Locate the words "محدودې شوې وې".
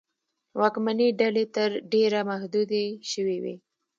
2.29-3.55